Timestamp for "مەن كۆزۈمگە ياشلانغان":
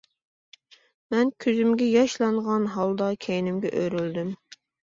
1.15-2.67